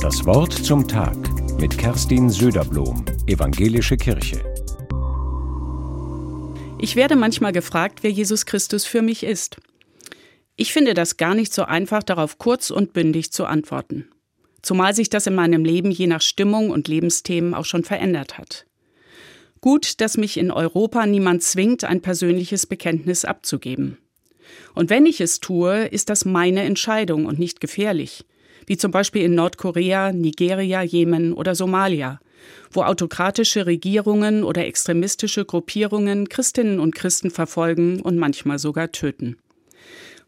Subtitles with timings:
[0.00, 1.16] Das Wort zum Tag
[1.60, 4.42] mit Kerstin Söderblom, Evangelische Kirche.
[6.80, 9.58] Ich werde manchmal gefragt, wer Jesus Christus für mich ist.
[10.56, 14.08] Ich finde das gar nicht so einfach, darauf kurz und bündig zu antworten.
[14.62, 18.66] Zumal sich das in meinem Leben je nach Stimmung und Lebensthemen auch schon verändert hat.
[19.60, 23.98] Gut, dass mich in Europa niemand zwingt, ein persönliches Bekenntnis abzugeben.
[24.74, 28.24] Und wenn ich es tue, ist das meine Entscheidung und nicht gefährlich,
[28.66, 32.20] wie zum Beispiel in Nordkorea, Nigeria, Jemen oder Somalia,
[32.70, 39.36] wo autokratische Regierungen oder extremistische Gruppierungen Christinnen und Christen verfolgen und manchmal sogar töten.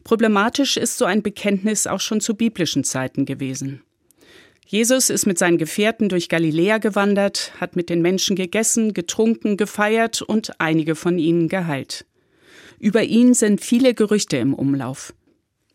[0.03, 3.81] Problematisch ist so ein Bekenntnis auch schon zu biblischen Zeiten gewesen.
[4.67, 10.21] Jesus ist mit seinen Gefährten durch Galiläa gewandert, hat mit den Menschen gegessen, getrunken, gefeiert
[10.21, 12.05] und einige von ihnen geheilt.
[12.79, 15.13] Über ihn sind viele Gerüchte im Umlauf.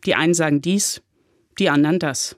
[0.05, 1.01] Die einen sagen dies,
[1.57, 2.37] die anderen das.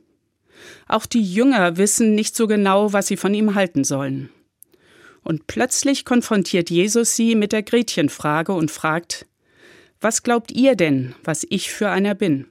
[0.87, 4.29] Auch die Jünger wissen nicht so genau, was sie von ihm halten sollen.
[5.23, 9.25] Und plötzlich konfrontiert Jesus sie mit der Gretchenfrage und fragt,
[10.01, 12.47] was glaubt ihr denn, was ich für einer bin?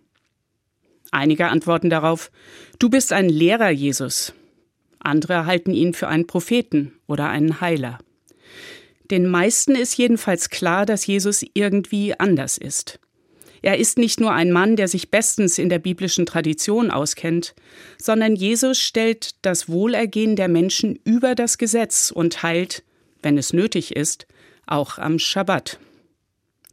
[1.11, 2.31] Einige antworten darauf,
[2.79, 4.33] du bist ein Lehrer, Jesus.
[4.99, 7.99] Andere halten ihn für einen Propheten oder einen Heiler.
[9.11, 12.99] Den meisten ist jedenfalls klar, dass Jesus irgendwie anders ist.
[13.63, 17.55] Er ist nicht nur ein Mann, der sich bestens in der biblischen Tradition auskennt,
[17.97, 22.83] sondern Jesus stellt das Wohlergehen der Menschen über das Gesetz und heilt,
[23.23, 24.27] wenn es nötig ist,
[24.67, 25.79] auch am Schabbat.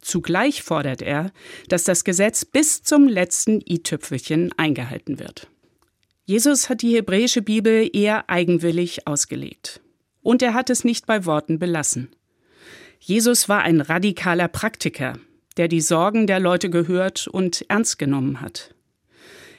[0.00, 1.30] Zugleich fordert er,
[1.68, 5.46] dass das Gesetz bis zum letzten i-Tüpfelchen eingehalten wird.
[6.24, 9.80] Jesus hat die hebräische Bibel eher eigenwillig ausgelegt.
[10.22, 12.08] Und er hat es nicht bei Worten belassen.
[12.98, 15.18] Jesus war ein radikaler Praktiker,
[15.60, 18.74] der die Sorgen der Leute gehört und ernst genommen hat.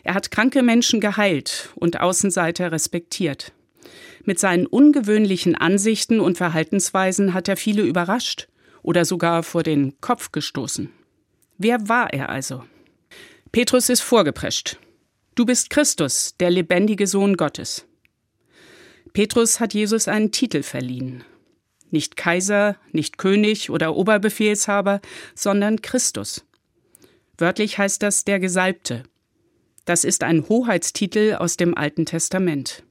[0.02, 3.53] Er hat kranke Menschen geheilt und Außenseiter respektiert.
[4.25, 8.47] Mit seinen ungewöhnlichen Ansichten und Verhaltensweisen hat er viele überrascht
[8.81, 10.89] oder sogar vor den Kopf gestoßen.
[11.59, 12.64] Wer war er also?
[13.52, 14.77] Petrus ist vorgeprescht.
[15.36, 17.86] Du bist Christus, der lebendige Sohn Gottes.
[19.14, 21.23] Petrus hat Jesus einen Titel verliehen,
[21.91, 25.02] nicht Kaiser, nicht König oder Oberbefehlshaber,
[25.35, 26.45] sondern Christus.
[27.37, 29.03] Wörtlich heißt das der Gesalbte.
[29.85, 32.83] Das ist ein Hoheitstitel aus dem Alten Testament.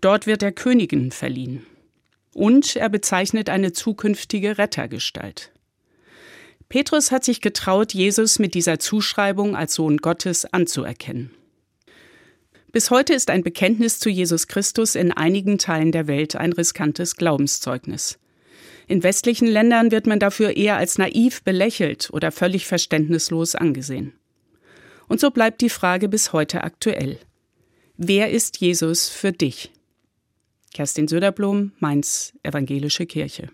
[0.00, 1.66] Dort wird er Königen verliehen.
[2.34, 5.52] Und er bezeichnet eine zukünftige Rettergestalt.
[6.68, 11.30] Petrus hat sich getraut, Jesus mit dieser Zuschreibung als Sohn Gottes anzuerkennen.
[12.72, 17.16] Bis heute ist ein Bekenntnis zu Jesus Christus in einigen Teilen der Welt ein riskantes
[17.16, 18.18] Glaubenszeugnis.
[18.88, 24.14] In westlichen Ländern wird man dafür eher als naiv belächelt oder völlig verständnislos angesehen.
[25.06, 27.18] Und so bleibt die Frage bis heute aktuell.
[27.98, 29.70] Wer ist Jesus für dich?
[30.72, 33.50] Kerstin Söderblom, Mainz, Evangelische Kirche.